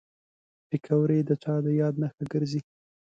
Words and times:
پکورې 0.69 1.19
د 1.27 1.31
چا 1.43 1.55
د 1.63 1.65
یاد 1.81 1.93
نښه 2.01 2.23
ګرځي 2.31 2.61